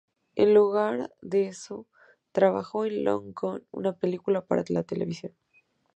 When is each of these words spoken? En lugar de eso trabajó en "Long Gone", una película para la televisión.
En 0.33 0.55
lugar 0.55 1.13
de 1.21 1.45
eso 1.45 1.85
trabajó 2.31 2.85
en 2.85 3.03
"Long 3.03 3.35
Gone", 3.35 3.65
una 3.69 3.93
película 3.93 4.43
para 4.43 4.63
la 4.69 4.81
televisión. 4.81 5.33